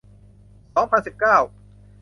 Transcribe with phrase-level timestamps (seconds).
[0.73, 1.37] สองพันสิบเก้า